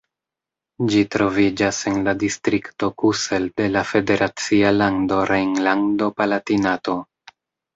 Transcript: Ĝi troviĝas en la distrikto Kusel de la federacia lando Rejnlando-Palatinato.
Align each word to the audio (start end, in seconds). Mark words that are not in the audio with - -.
Ĝi 0.93 1.01
troviĝas 1.15 1.81
en 1.91 1.99
la 2.07 2.15
distrikto 2.23 2.89
Kusel 3.03 3.45
de 3.61 3.67
la 3.75 3.83
federacia 3.91 4.73
lando 4.79 5.21
Rejnlando-Palatinato. 5.33 6.99